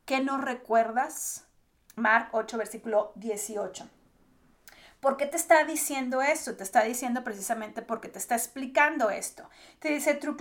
¿Qué 0.05 0.21
no 0.21 0.37
recuerdas? 0.37 1.45
Mark 1.95 2.29
8, 2.31 2.57
versículo 2.57 3.11
18. 3.15 3.89
¿Por 4.99 5.17
qué 5.17 5.25
te 5.25 5.37
está 5.37 5.63
diciendo 5.63 6.21
esto? 6.21 6.55
Te 6.55 6.63
está 6.63 6.83
diciendo 6.83 7.23
precisamente 7.23 7.81
porque 7.81 8.07
te 8.07 8.19
está 8.19 8.35
explicando 8.35 9.09
esto. 9.09 9.49
Te 9.79 9.89
dice, 9.89 10.13
true 10.15 10.37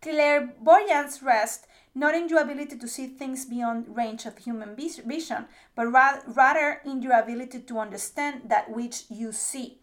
clairvoyance 0.00 1.24
rest 1.24 1.66
not 1.96 2.14
in 2.14 2.28
your 2.28 2.40
ability 2.40 2.76
to 2.76 2.86
see 2.86 3.06
things 3.06 3.46
beyond 3.46 3.96
range 3.96 4.26
of 4.26 4.36
human 4.36 4.76
vision, 4.76 5.46
but 5.74 5.86
rather 5.86 6.82
in 6.84 7.00
your 7.00 7.14
ability 7.14 7.58
to 7.60 7.78
understand 7.78 8.50
that 8.50 8.70
which 8.70 9.06
you 9.08 9.32
see. 9.32 9.80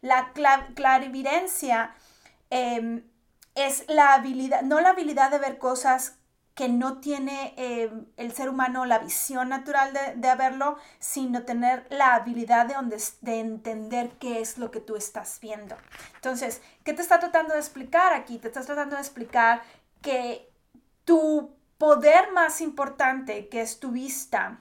La 0.00 0.30
clarividencia 0.32 1.90
eh, 2.50 3.04
es 3.54 3.84
la 3.88 4.14
habilidad, 4.14 4.62
no 4.62 4.80
la 4.80 4.90
habilidad 4.90 5.30
de 5.30 5.38
ver 5.38 5.58
cosas 5.58 6.18
que 6.54 6.68
no 6.70 7.00
tiene 7.00 7.52
eh, 7.58 7.90
el 8.16 8.32
ser 8.32 8.48
humano 8.48 8.86
la 8.86 8.98
visión 8.98 9.50
natural 9.50 9.92
de, 9.92 10.14
de, 10.16 10.34
verlo, 10.36 10.78
sino 10.98 11.42
tener 11.42 11.86
la 11.90 12.14
habilidad 12.14 12.64
de, 12.64 13.02
de 13.20 13.40
entender 13.40 14.12
qué 14.18 14.40
es 14.40 14.56
lo 14.56 14.70
que 14.70 14.80
tú 14.80 14.96
estás 14.96 15.38
viendo. 15.40 15.76
Entonces, 16.14 16.62
¿qué 16.82 16.94
te 16.94 17.02
está 17.02 17.20
tratando 17.20 17.52
de 17.52 17.60
explicar 17.60 18.14
aquí? 18.14 18.38
Te 18.38 18.48
estás 18.48 18.64
tratando 18.64 18.96
de 18.96 19.02
explicar 19.02 19.62
que 20.00 20.50
tu 21.04 21.54
poder 21.76 22.32
más 22.32 22.62
importante, 22.62 23.48
que 23.48 23.60
es 23.60 23.78
tu 23.78 23.90
vista, 23.90 24.60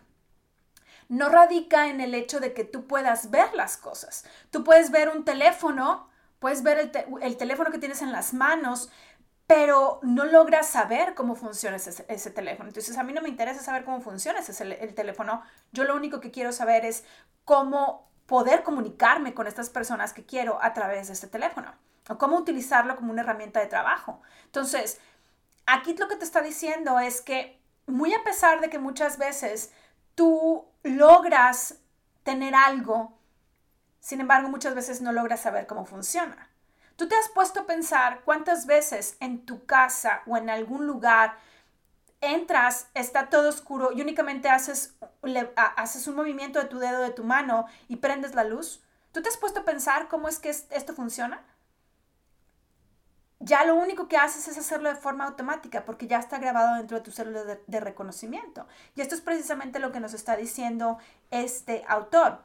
no 1.08 1.30
radica 1.30 1.88
en 1.88 2.02
el 2.02 2.14
hecho 2.14 2.42
de 2.42 2.54
que 2.54 2.66
tú 2.66 2.88
puedas 2.88 3.30
ver 3.32 3.54
las 3.54 3.78
cosas. 3.78 4.26
Tú 4.52 4.64
puedes 4.64 4.92
ver 4.92 5.10
un 5.10 5.24
teléfono, 5.24 6.10
puedes 6.46 6.62
ver 6.62 6.78
el, 6.78 6.92
el 7.24 7.38
teléfono 7.38 7.72
que 7.72 7.80
tienes 7.80 8.04
en 8.04 8.12
las 8.12 8.36
manos, 8.36 8.92
pero 9.48 10.00
no 10.04 10.26
logras 10.26 10.68
saber 10.68 11.16
cómo 11.16 11.34
funciona 11.34 11.78
ese, 11.78 12.30
teléfono. 12.30 12.70
Entonces 12.70 12.96
a 13.00 13.04
mí 13.04 13.14
no 13.14 13.22
me 13.24 13.30
interesa 13.30 13.64
saber 13.64 13.84
cómo 13.84 14.00
funciona 14.00 14.42
ese, 14.42 14.64
el 14.64 14.94
teléfono. 14.94 15.42
Yo 15.72 15.86
lo 15.86 15.96
único 15.96 16.22
que 16.22 16.30
quiero 16.30 16.52
saber 16.52 16.86
es 16.86 17.04
cómo 17.46 18.12
poder 18.28 18.62
comunicarme 18.62 19.34
con 19.34 19.48
estas 19.48 19.72
personas 19.72 20.14
que 20.14 20.24
quiero 20.24 20.60
a 20.62 20.74
través 20.76 21.08
de 21.08 21.14
este 21.14 21.26
teléfono 21.26 21.74
o 22.10 22.20
cómo 22.20 22.38
utilizarlo 22.38 22.96
como 22.96 23.12
una 23.12 23.24
herramienta 23.24 23.60
de 23.60 23.66
trabajo. 23.66 24.22
Entonces, 24.46 25.00
aquí 25.66 25.98
lo 25.98 26.08
que 26.08 26.16
te 26.16 26.26
está 26.26 26.44
diciendo 26.44 27.00
es 27.00 27.22
que 27.22 27.60
muy 27.88 28.14
a 28.14 28.24
pesar 28.24 28.62
de 28.62 28.70
que 28.70 28.78
muchas 28.78 29.18
veces 29.18 29.72
tú 30.14 30.64
logras 30.84 31.80
tener 32.22 32.54
algo, 32.54 33.15
sin 34.06 34.22
embargo 34.22 34.50
muchas 34.50 34.76
veces 34.76 35.02
no 35.02 35.12
logras 35.12 35.42
saber 35.42 35.66
cómo 35.66 35.84
funciona. 35.84 36.48
¿Tú 36.96 37.08
te 37.08 37.16
has 37.16 37.28
puesto 37.30 37.62
a 37.62 37.66
pensar 37.66 38.22
cuántas 38.24 38.68
veces 38.68 39.18
en 39.20 39.48
tu 39.48 39.66
casa 39.66 40.22
o 40.28 40.38
en 40.38 40.52
algún 40.52 40.86
lugar 40.86 41.40
entras, 42.22 42.88
está 42.94 43.32
todo 43.32 43.50
oscuro 43.50 43.92
y 43.94 44.02
únicamente 44.02 44.48
haces, 44.48 44.94
haces 45.56 46.06
un 46.06 46.18
movimiento 46.18 46.60
de 46.60 46.66
tu 46.66 46.78
dedo 46.78 47.02
de 47.02 47.10
tu 47.10 47.24
mano 47.24 47.66
y 47.88 47.96
prendes 47.96 48.36
la 48.36 48.44
luz? 48.44 48.84
¿Tú 49.12 49.24
te 49.24 49.30
has 49.30 49.38
puesto 49.38 49.62
a 49.62 49.66
pensar 49.66 50.08
cómo 50.08 50.28
es 50.28 50.38
que 50.38 50.50
esto 50.50 50.94
funciona? 50.94 51.44
Ya 53.40 53.66
lo 53.66 53.74
único 53.74 54.08
que 54.08 54.18
haces 54.18 54.48
es 54.48 54.60
hacerlo 54.60 54.90
de 54.90 54.98
forma 54.98 55.26
automática 55.26 55.84
porque 55.84 56.06
ya 56.06 56.20
está 56.20 56.38
grabado 56.38 56.76
dentro 56.76 56.98
de 56.98 57.04
tu 57.04 57.10
célula 57.10 57.44
de, 57.44 57.60
de 57.66 57.80
reconocimiento. 57.80 58.68
Y 58.94 59.02
esto 59.02 59.16
es 59.16 59.22
precisamente 59.22 59.80
lo 59.80 59.92
que 59.92 60.00
nos 60.00 60.14
está 60.14 60.38
diciendo 60.38 61.00
este 61.32 61.84
autor. 61.88 62.44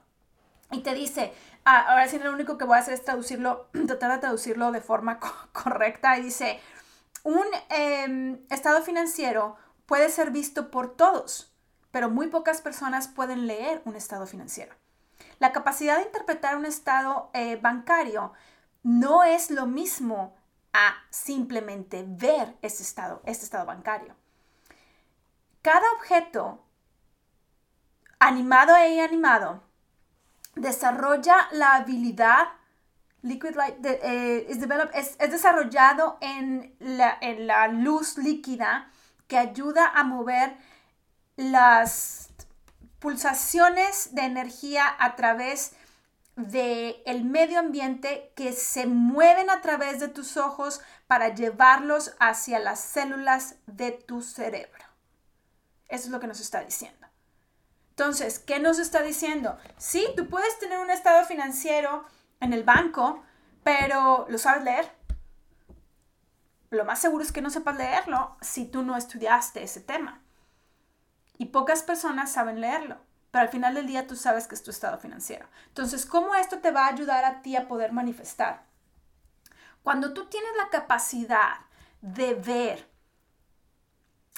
Y 0.73 0.81
te 0.81 0.95
dice, 0.95 1.33
Ah, 1.65 1.85
ahora 1.89 2.09
sí 2.09 2.19
lo 2.19 2.33
único 2.33 2.57
que 2.57 2.65
voy 2.65 2.77
a 2.77 2.81
hacer 2.81 2.95
es 2.95 3.05
traducirlo, 3.05 3.69
tratar 3.87 4.13
de 4.13 4.19
traducirlo 4.19 4.73
de 4.73 4.81
forma 4.81 5.21
correcta. 5.53 6.19
Y 6.19 6.23
dice, 6.23 6.61
un 7.23 7.45
em, 7.69 8.41
estado 8.51 8.83
financiero 8.83 9.57
puede 9.87 10.09
ser 10.09 10.31
visto 10.31 10.71
por 10.71 10.97
todos, 10.97 11.53
pero 11.91 12.09
muy 12.09 12.29
pocas 12.29 12.61
personas 12.61 13.09
pueden 13.09 13.47
leer 13.47 13.83
un 13.85 13.97
estado 13.97 14.27
financiero. 14.27 14.75
La 15.39 15.53
capacidad 15.53 15.99
de 15.99 16.05
interpretar 16.05 16.57
un 16.57 16.67
estado 16.67 17.31
eh, 17.35 17.57
bancario 17.57 18.33
no 18.83 19.25
es 19.25 19.51
lo 19.51 19.67
mismo 19.67 20.37
a 20.73 20.95
simplemente 21.11 22.05
ver 22.07 22.57
ese 22.63 22.83
estado, 22.83 23.21
este 23.27 23.45
estado 23.45 23.67
bancario. 23.67 24.15
Cada 25.63 25.93
objeto 25.93 26.65
animado 28.19 28.77
e 28.77 28.95
inanimado 28.95 29.70
desarrolla 30.55 31.49
la 31.53 31.75
habilidad, 31.75 32.49
liquid 33.23 33.55
light, 33.55 33.85
eh, 33.85 34.47
es, 34.95 35.19
desarrollado 35.19 36.19
en 36.21 36.75
la, 36.79 37.17
en 37.21 37.47
la 37.47 37.69
luz 37.69 38.19
líquida 38.19 38.91
que 39.27 39.39
ayuda 39.39 39.87
a 39.95 40.05
mover 40.05 40.57
las 41.37 42.31
pulsaciones 42.99 44.15
de 44.15 44.23
energía 44.23 44.85
a 44.99 45.17
través 45.17 45.73
del 46.37 46.97
el 47.07 47.25
medio 47.25 47.59
ambiente 47.59 48.33
que 48.35 48.53
se 48.53 48.87
mueven 48.87 49.51
a 49.51 49.61
través 49.61 50.01
de 50.01 50.09
tus 50.09 50.37
ojos 50.37 50.81
para 51.07 51.35
llevarlos 51.35 52.15
hacia 52.19 52.59
las 52.59 52.81
células 52.81 53.57
de 53.67 53.93
tu 53.93 54.23
cerebro. 54.23 54.85
Eso 55.89 56.05
es 56.05 56.11
lo 56.11 56.21
que 56.21 56.27
nos 56.27 56.41
está 56.41 56.63
diciendo. 56.63 57.00
Entonces, 58.01 58.39
¿qué 58.39 58.59
nos 58.61 58.79
está 58.79 59.03
diciendo? 59.03 59.59
Sí, 59.77 60.09
tú 60.17 60.27
puedes 60.27 60.59
tener 60.59 60.79
un 60.79 60.89
estado 60.89 61.23
financiero 61.27 62.07
en 62.41 62.55
el 62.55 62.65
banco, 62.65 63.23
pero 63.63 64.25
¿lo 64.31 64.39
sabes 64.39 64.65
leer? 64.65 64.91
Lo 66.71 66.87
más 66.87 66.99
seguro 66.99 67.23
es 67.23 67.31
que 67.31 67.43
no 67.43 67.51
sepas 67.51 67.77
leerlo 67.77 68.39
si 68.41 68.65
tú 68.65 68.81
no 68.81 68.97
estudiaste 68.97 69.63
ese 69.63 69.83
tema. 69.83 70.23
Y 71.37 71.47
pocas 71.47 71.83
personas 71.83 72.33
saben 72.33 72.63
leerlo, 72.63 72.97
pero 73.31 73.43
al 73.43 73.51
final 73.51 73.75
del 73.75 73.87
día 73.87 74.07
tú 74.07 74.17
sabes 74.17 74.47
que 74.47 74.55
es 74.55 74.63
tu 74.63 74.71
estado 74.71 74.97
financiero. 74.97 75.47
Entonces, 75.67 76.07
¿cómo 76.07 76.35
esto 76.35 76.61
te 76.61 76.71
va 76.71 76.87
a 76.87 76.95
ayudar 76.95 77.27
a 77.27 77.43
ti 77.43 77.55
a 77.55 77.69
poder 77.69 77.93
manifestar? 77.93 78.63
Cuando 79.83 80.15
tú 80.15 80.25
tienes 80.25 80.53
la 80.57 80.71
capacidad 80.71 81.53
de 82.01 82.33
ver 82.33 82.90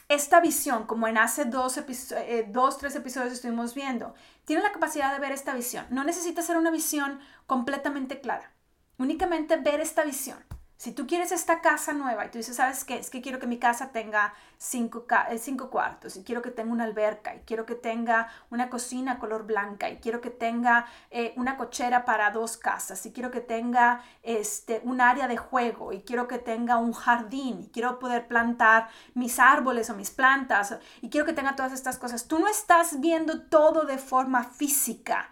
esta 0.09 0.41
visión, 0.41 0.87
como 0.87 1.09
en 1.09 1.19
hace 1.19 1.45
dos, 1.45 1.79
eh, 1.79 2.47
dos, 2.49 2.79
tres 2.79 2.95
episodios 2.97 3.33
estuvimos 3.33 3.75
viendo, 3.75 4.15
tiene 4.45 4.63
la 4.63 4.73
capacidad 4.73 5.13
de 5.13 5.21
ver 5.21 5.33
esta 5.33 5.55
visión. 5.55 5.87
No 5.91 6.05
necesita 6.05 6.43
ser 6.43 6.57
una 6.57 6.71
visión 6.71 7.19
completamente 7.47 8.21
clara. 8.21 8.53
Únicamente 8.99 9.57
ver 9.57 9.81
esta 9.81 10.05
visión. 10.05 10.39
Si 10.83 10.91
tú 10.91 11.07
quieres 11.07 11.31
esta 11.31 11.61
casa 11.61 11.93
nueva 11.93 12.27
y 12.27 12.31
tú 12.31 12.39
dices, 12.39 12.57
¿sabes 12.57 12.83
qué? 12.83 12.97
Es 12.97 13.09
que 13.09 13.23
quiero 13.23 13.39
que 13.39 13.47
mi 13.47 13.61
casa 13.61 13.93
tenga 13.93 14.35
cinco, 14.59 15.07
eh, 15.31 15.39
cinco, 15.39 15.71
cuartos 15.71 16.17
y 16.17 16.25
quiero 16.25 16.43
que 16.43 16.51
tenga 16.51 16.73
una 16.73 16.83
alberca 16.83 17.37
y 17.37 17.39
quiero 17.47 17.65
que 17.65 17.77
tenga 17.77 18.29
una 18.51 18.69
cocina 18.69 19.21
color 19.21 19.47
blanca 19.47 19.89
y 19.91 19.99
quiero 19.99 20.21
que 20.21 20.31
tenga 20.31 20.87
eh, 21.13 21.35
una 21.37 21.57
cochera 21.57 22.05
para 22.05 22.33
dos 22.33 22.57
casas 22.57 23.07
y 23.07 23.13
quiero 23.13 23.31
que 23.31 23.41
tenga 23.41 24.03
este, 24.25 24.81
un 24.83 25.01
área 25.01 25.29
de 25.29 25.37
juego 25.37 25.93
y 25.93 26.01
quiero 26.01 26.27
que 26.27 26.41
tenga 26.41 26.79
un 26.79 26.95
jardín 26.95 27.61
y 27.61 27.69
quiero 27.69 28.01
poder 28.01 28.27
plantar 28.27 28.89
mis 29.15 29.39
árboles 29.39 29.89
o 29.89 29.95
mis 29.95 30.11
plantas 30.11 30.81
y 31.01 31.11
quiero 31.11 31.25
que 31.25 31.33
tenga 31.33 31.55
todas 31.55 31.73
estas 31.73 31.97
cosas. 31.97 32.27
Tú 32.27 32.41
no 32.41 32.49
estás 32.49 32.99
viendo 32.99 33.43
todo 33.43 33.85
de 33.85 33.99
forma 33.99 34.43
física 34.43 35.31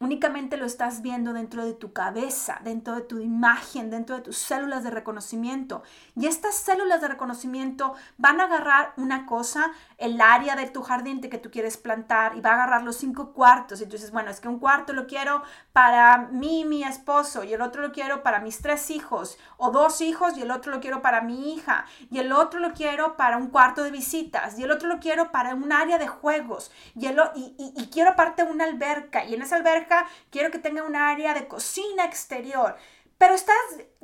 Únicamente 0.00 0.56
lo 0.56 0.66
estás 0.66 1.02
viendo 1.02 1.32
dentro 1.32 1.64
de 1.64 1.72
tu 1.72 1.92
cabeza, 1.92 2.60
dentro 2.64 2.96
de 2.96 3.02
tu 3.02 3.20
imagen, 3.20 3.90
dentro 3.90 4.16
de 4.16 4.22
tus 4.22 4.36
células 4.36 4.82
de 4.82 4.90
reconocimiento. 4.90 5.82
Y 6.16 6.26
estas 6.26 6.56
células 6.56 7.00
de 7.00 7.08
reconocimiento 7.08 7.94
van 8.18 8.40
a 8.40 8.44
agarrar 8.44 8.92
una 8.96 9.24
cosa, 9.24 9.70
el 10.04 10.20
área 10.20 10.54
de 10.54 10.66
tu 10.66 10.82
jardín 10.82 11.20
que 11.20 11.38
tú 11.38 11.50
quieres 11.50 11.78
plantar 11.78 12.36
y 12.36 12.40
va 12.42 12.50
a 12.50 12.54
agarrar 12.54 12.82
los 12.82 12.96
cinco 12.96 13.32
cuartos. 13.32 13.80
Y 13.80 13.86
tú 13.86 13.92
dices, 13.92 14.10
bueno, 14.10 14.30
es 14.30 14.38
que 14.38 14.48
un 14.48 14.58
cuarto 14.58 14.92
lo 14.92 15.06
quiero 15.06 15.42
para 15.72 16.18
mí, 16.30 16.64
mi 16.66 16.84
esposo, 16.84 17.42
y 17.42 17.54
el 17.54 17.62
otro 17.62 17.80
lo 17.80 17.92
quiero 17.92 18.22
para 18.22 18.40
mis 18.40 18.60
tres 18.60 18.90
hijos, 18.90 19.38
o 19.56 19.70
dos 19.70 20.02
hijos, 20.02 20.36
y 20.36 20.42
el 20.42 20.50
otro 20.50 20.72
lo 20.72 20.80
quiero 20.80 21.00
para 21.00 21.22
mi 21.22 21.54
hija, 21.54 21.86
y 22.10 22.18
el 22.18 22.32
otro 22.32 22.60
lo 22.60 22.72
quiero 22.74 23.16
para 23.16 23.38
un 23.38 23.48
cuarto 23.48 23.82
de 23.82 23.90
visitas, 23.90 24.58
y 24.58 24.64
el 24.64 24.70
otro 24.70 24.88
lo 24.88 25.00
quiero 25.00 25.32
para 25.32 25.54
un 25.54 25.72
área 25.72 25.96
de 25.96 26.06
juegos, 26.06 26.70
y, 26.94 27.06
el, 27.06 27.18
y, 27.34 27.54
y 27.58 27.88
quiero 27.88 28.10
aparte 28.10 28.42
una 28.42 28.64
alberca, 28.64 29.24
y 29.24 29.34
en 29.34 29.42
esa 29.42 29.56
alberca 29.56 30.06
quiero 30.30 30.50
que 30.50 30.58
tenga 30.58 30.82
un 30.82 30.96
área 30.96 31.32
de 31.32 31.48
cocina 31.48 32.04
exterior. 32.04 32.76
Pero 33.16 33.34
estás, 33.34 33.56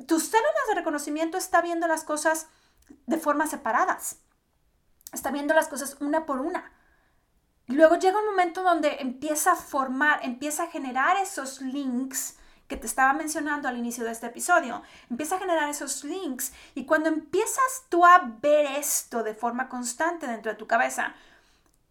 tus 0.07 0.23
células 0.23 0.67
de 0.69 0.75
reconocimiento 0.75 1.37
está 1.37 1.61
viendo 1.61 1.87
las 1.87 2.03
cosas 2.03 2.47
de 3.05 3.17
formas 3.17 3.51
separadas. 3.51 4.17
Está 5.11 5.31
viendo 5.31 5.53
las 5.53 5.67
cosas 5.67 5.97
una 5.99 6.25
por 6.25 6.39
una. 6.39 6.71
Luego 7.67 7.95
llega 7.95 8.19
un 8.19 8.25
momento 8.25 8.63
donde 8.63 8.97
empieza 8.99 9.53
a 9.53 9.55
formar, 9.55 10.19
empieza 10.23 10.63
a 10.63 10.67
generar 10.67 11.17
esos 11.17 11.61
links 11.61 12.37
que 12.67 12.77
te 12.77 12.87
estaba 12.87 13.13
mencionando 13.13 13.67
al 13.67 13.77
inicio 13.77 14.05
de 14.05 14.11
este 14.11 14.27
episodio. 14.27 14.81
Empieza 15.09 15.35
a 15.35 15.39
generar 15.39 15.69
esos 15.69 16.03
links 16.03 16.53
y 16.73 16.85
cuando 16.85 17.09
empiezas 17.09 17.83
tú 17.89 18.05
a 18.05 18.19
ver 18.41 18.65
esto 18.77 19.23
de 19.23 19.33
forma 19.33 19.67
constante 19.67 20.27
dentro 20.27 20.51
de 20.51 20.57
tu 20.57 20.67
cabeza, 20.67 21.13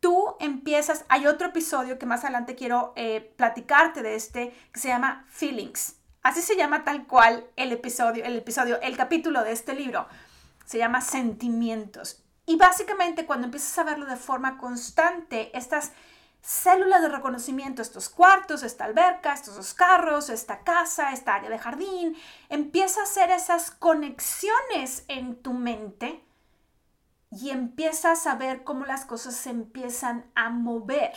tú 0.01 0.37
empiezas, 0.41 1.05
hay 1.09 1.27
otro 1.27 1.49
episodio 1.49 1.99
que 1.99 2.07
más 2.07 2.25
adelante 2.25 2.55
quiero 2.55 2.95
eh, 2.97 3.35
platicarte 3.37 4.03
de 4.03 4.15
este, 4.15 4.55
que 4.73 4.81
se 4.81 4.89
llama 4.89 5.27
Feelings. 5.29 5.97
Así 6.23 6.43
se 6.43 6.57
llama 6.57 6.85
tal 6.85 7.07
cual 7.07 7.47
el 7.57 7.73
episodio, 7.73 8.25
el 8.25 8.37
episodio, 8.37 8.81
el 8.81 8.97
capítulo 8.97 9.45
de 9.45 9.53
este 9.53 9.75
libro. 9.75 10.07
Se 10.65 10.79
llama 10.79 11.01
Sentimientos. 11.01 12.23
Y 12.51 12.57
básicamente 12.57 13.27
cuando 13.27 13.45
empiezas 13.45 13.79
a 13.79 13.85
verlo 13.85 14.07
de 14.07 14.17
forma 14.17 14.59
constante, 14.59 15.57
estas 15.57 15.93
células 16.43 17.01
de 17.01 17.09
reconocimiento, 17.09 17.81
estos 17.81 18.09
cuartos, 18.09 18.65
esta 18.65 18.87
alberca, 18.87 19.33
estos 19.33 19.55
dos 19.55 19.73
carros, 19.73 20.31
esta 20.31 20.65
casa, 20.65 21.13
esta 21.13 21.37
área 21.37 21.49
de 21.49 21.61
jardín, 21.61 22.17
empieza 22.49 22.99
a 22.99 23.05
hacer 23.05 23.31
esas 23.31 23.71
conexiones 23.71 25.05
en 25.07 25.41
tu 25.41 25.53
mente 25.53 26.25
y 27.31 27.51
empiezas 27.51 28.27
a 28.27 28.35
ver 28.35 28.65
cómo 28.65 28.85
las 28.85 29.05
cosas 29.05 29.37
se 29.37 29.51
empiezan 29.51 30.29
a 30.35 30.51
mover. 30.51 31.13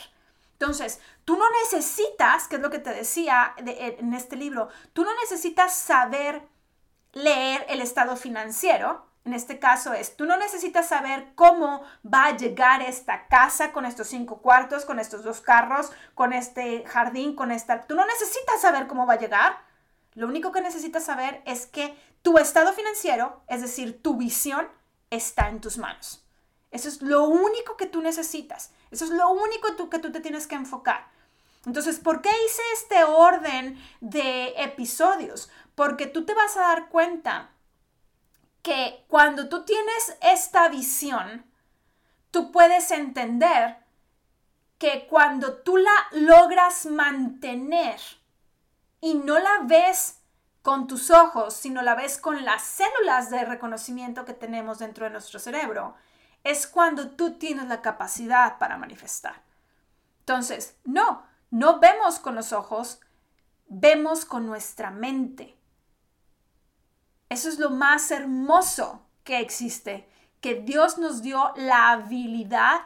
Entonces, 0.52 1.00
tú 1.24 1.36
no 1.36 1.46
necesitas, 1.64 2.46
que 2.46 2.54
es 2.54 2.62
lo 2.62 2.70
que 2.70 2.78
te 2.78 2.90
decía 2.90 3.54
en 3.56 4.14
este 4.14 4.36
libro, 4.36 4.68
tú 4.92 5.02
no 5.02 5.10
necesitas 5.20 5.74
saber 5.74 6.46
leer 7.12 7.66
el 7.68 7.80
estado 7.80 8.14
financiero. 8.14 9.12
En 9.24 9.32
este 9.32 9.58
caso 9.58 9.94
es, 9.94 10.16
tú 10.16 10.26
no 10.26 10.36
necesitas 10.36 10.88
saber 10.88 11.32
cómo 11.34 11.82
va 12.04 12.26
a 12.26 12.36
llegar 12.36 12.82
esta 12.82 13.26
casa 13.26 13.72
con 13.72 13.86
estos 13.86 14.08
cinco 14.08 14.42
cuartos, 14.42 14.84
con 14.84 14.98
estos 14.98 15.24
dos 15.24 15.40
carros, 15.40 15.90
con 16.14 16.34
este 16.34 16.84
jardín, 16.84 17.34
con 17.34 17.50
esta... 17.50 17.86
Tú 17.86 17.94
no 17.94 18.04
necesitas 18.04 18.60
saber 18.60 18.86
cómo 18.86 19.06
va 19.06 19.14
a 19.14 19.18
llegar. 19.18 19.56
Lo 20.12 20.26
único 20.26 20.52
que 20.52 20.60
necesitas 20.60 21.04
saber 21.04 21.40
es 21.46 21.66
que 21.66 21.96
tu 22.20 22.36
estado 22.36 22.74
financiero, 22.74 23.42
es 23.48 23.62
decir, 23.62 24.02
tu 24.02 24.16
visión, 24.16 24.68
está 25.08 25.48
en 25.48 25.60
tus 25.60 25.78
manos. 25.78 26.22
Eso 26.70 26.88
es 26.88 27.00
lo 27.00 27.24
único 27.24 27.78
que 27.78 27.86
tú 27.86 28.02
necesitas. 28.02 28.72
Eso 28.90 29.06
es 29.06 29.10
lo 29.10 29.30
único 29.30 29.88
que 29.88 29.98
tú 30.00 30.12
te 30.12 30.20
tienes 30.20 30.46
que 30.46 30.56
enfocar. 30.56 31.06
Entonces, 31.64 31.98
¿por 31.98 32.20
qué 32.20 32.28
hice 32.28 32.62
este 32.74 33.04
orden 33.04 33.82
de 34.00 34.54
episodios? 34.58 35.50
Porque 35.74 36.06
tú 36.06 36.26
te 36.26 36.34
vas 36.34 36.56
a 36.58 36.62
dar 36.62 36.88
cuenta 36.90 37.53
que 38.64 39.04
cuando 39.08 39.50
tú 39.50 39.66
tienes 39.66 40.16
esta 40.22 40.70
visión, 40.70 41.44
tú 42.30 42.50
puedes 42.50 42.90
entender 42.90 43.76
que 44.78 45.06
cuando 45.06 45.58
tú 45.58 45.76
la 45.76 45.92
logras 46.12 46.86
mantener 46.86 48.00
y 49.02 49.16
no 49.16 49.38
la 49.38 49.60
ves 49.64 50.22
con 50.62 50.86
tus 50.86 51.10
ojos, 51.10 51.52
sino 51.52 51.82
la 51.82 51.94
ves 51.94 52.16
con 52.16 52.42
las 52.42 52.62
células 52.62 53.28
de 53.28 53.44
reconocimiento 53.44 54.24
que 54.24 54.32
tenemos 54.32 54.78
dentro 54.78 55.04
de 55.04 55.10
nuestro 55.10 55.38
cerebro, 55.38 55.94
es 56.42 56.66
cuando 56.66 57.10
tú 57.10 57.34
tienes 57.34 57.68
la 57.68 57.82
capacidad 57.82 58.56
para 58.56 58.78
manifestar. 58.78 59.42
Entonces, 60.20 60.78
no, 60.84 61.26
no 61.50 61.80
vemos 61.80 62.18
con 62.18 62.34
los 62.34 62.54
ojos, 62.54 62.98
vemos 63.68 64.24
con 64.24 64.46
nuestra 64.46 64.90
mente. 64.90 65.54
Eso 67.28 67.48
es 67.48 67.58
lo 67.58 67.70
más 67.70 68.10
hermoso 68.10 69.06
que 69.24 69.40
existe, 69.40 70.08
que 70.40 70.56
Dios 70.56 70.98
nos 70.98 71.22
dio 71.22 71.52
la 71.56 71.90
habilidad 71.90 72.82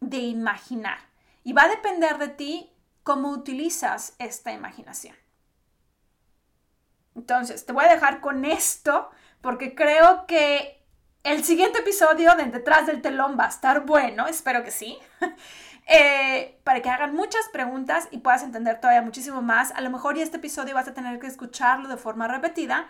de 0.00 0.18
imaginar. 0.18 0.98
Y 1.42 1.52
va 1.52 1.62
a 1.62 1.68
depender 1.68 2.18
de 2.18 2.28
ti 2.28 2.72
cómo 3.02 3.30
utilizas 3.30 4.14
esta 4.18 4.52
imaginación. 4.52 5.16
Entonces, 7.14 7.64
te 7.66 7.72
voy 7.72 7.86
a 7.86 7.92
dejar 7.92 8.20
con 8.20 8.44
esto 8.44 9.10
porque 9.40 9.74
creo 9.74 10.26
que 10.26 10.84
el 11.24 11.44
siguiente 11.44 11.80
episodio 11.80 12.34
de 12.36 12.44
Detrás 12.44 12.86
del 12.86 13.02
Telón 13.02 13.36
va 13.38 13.46
a 13.46 13.48
estar 13.48 13.86
bueno, 13.86 14.26
espero 14.26 14.62
que 14.62 14.70
sí, 14.70 14.98
eh, 15.86 16.60
para 16.64 16.80
que 16.80 16.90
hagan 16.90 17.14
muchas 17.14 17.48
preguntas 17.48 18.08
y 18.10 18.18
puedas 18.18 18.42
entender 18.42 18.80
todavía 18.80 19.02
muchísimo 19.02 19.42
más. 19.42 19.72
A 19.72 19.80
lo 19.80 19.90
mejor 19.90 20.16
y 20.16 20.22
este 20.22 20.36
episodio 20.36 20.74
vas 20.74 20.88
a 20.88 20.94
tener 20.94 21.18
que 21.18 21.26
escucharlo 21.26 21.88
de 21.88 21.96
forma 21.96 22.28
repetida 22.28 22.86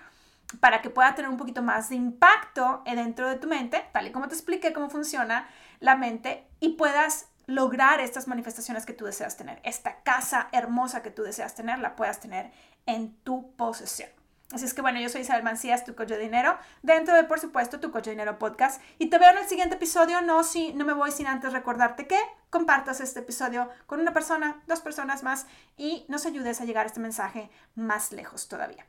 para 0.60 0.80
que 0.80 0.90
pueda 0.90 1.14
tener 1.14 1.30
un 1.30 1.36
poquito 1.36 1.62
más 1.62 1.88
de 1.88 1.96
impacto 1.96 2.82
dentro 2.84 3.28
de 3.28 3.36
tu 3.36 3.48
mente, 3.48 3.84
tal 3.92 4.06
y 4.06 4.12
como 4.12 4.28
te 4.28 4.34
expliqué 4.34 4.72
cómo 4.72 4.88
funciona 4.88 5.48
la 5.80 5.96
mente 5.96 6.46
y 6.60 6.70
puedas 6.70 7.28
lograr 7.46 8.00
estas 8.00 8.28
manifestaciones 8.28 8.86
que 8.86 8.92
tú 8.92 9.04
deseas 9.04 9.36
tener. 9.36 9.60
Esta 9.62 10.02
casa 10.02 10.48
hermosa 10.52 11.02
que 11.02 11.10
tú 11.10 11.22
deseas 11.22 11.54
tener, 11.54 11.78
la 11.78 11.96
puedas 11.96 12.20
tener 12.20 12.52
en 12.86 13.14
tu 13.22 13.52
posesión. 13.56 14.10
Así 14.52 14.64
es 14.64 14.72
que 14.72 14.80
bueno, 14.80 14.98
yo 14.98 15.10
soy 15.10 15.22
Isabel 15.22 15.42
Mancías, 15.42 15.84
tu 15.84 15.94
coach 15.94 16.08
de 16.08 16.18
dinero, 16.18 16.58
dentro 16.82 17.14
de 17.14 17.24
por 17.24 17.38
supuesto 17.38 17.80
tu 17.80 17.90
coach 17.90 18.04
de 18.04 18.12
dinero 18.12 18.38
podcast. 18.38 18.80
Y 18.98 19.10
te 19.10 19.18
veo 19.18 19.30
en 19.30 19.38
el 19.38 19.46
siguiente 19.46 19.74
episodio. 19.74 20.22
No, 20.22 20.42
si, 20.42 20.72
no 20.72 20.86
me 20.86 20.94
voy 20.94 21.10
sin 21.10 21.26
antes 21.26 21.52
recordarte 21.52 22.06
que 22.06 22.18
compartas 22.48 23.00
este 23.00 23.20
episodio 23.20 23.68
con 23.86 24.00
una 24.00 24.14
persona, 24.14 24.62
dos 24.66 24.80
personas 24.80 25.22
más 25.22 25.46
y 25.76 26.06
nos 26.08 26.24
ayudes 26.24 26.62
a 26.62 26.64
llegar 26.64 26.86
este 26.86 27.00
mensaje 27.00 27.50
más 27.74 28.12
lejos 28.12 28.48
todavía. 28.48 28.86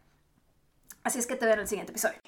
Así 1.04 1.20
es 1.20 1.28
que 1.28 1.36
te 1.36 1.46
veo 1.46 1.56
en 1.56 1.62
el 1.62 1.68
siguiente 1.68 1.92
episodio. 1.92 2.20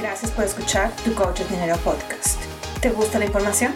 Gracias 0.00 0.30
por 0.30 0.44
escuchar 0.44 0.94
tu 1.04 1.14
coach 1.14 1.40
de 1.40 1.44
dinero 1.46 1.76
podcast. 1.78 2.40
¿Te 2.80 2.90
gusta 2.90 3.18
la 3.18 3.26
información? 3.26 3.72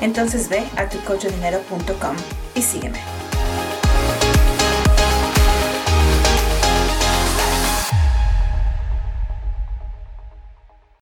Entonces 0.00 0.48
ve 0.48 0.66
a 0.76 0.88
tucoachdinero.com 0.88 2.16
y 2.54 2.62
sígueme. 2.62 3.19